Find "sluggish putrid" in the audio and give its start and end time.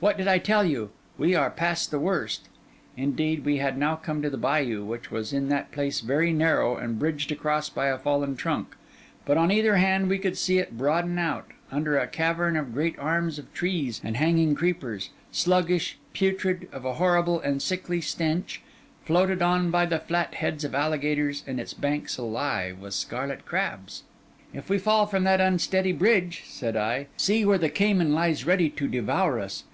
15.30-16.68